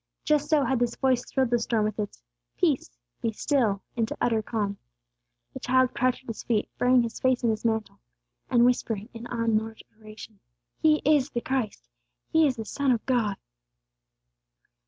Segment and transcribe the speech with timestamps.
[0.23, 2.23] Just so had this voice thrilled the storm with its
[2.57, 2.97] "Peace!
[3.21, 4.79] Be still!" into utter calm.
[5.53, 7.99] The child crouched at His feet, burying his face in his mantle,
[8.49, 10.39] and whispering, in awe and adoration,
[10.79, 11.87] "He is the Christ!
[12.31, 13.37] He is the son of God!"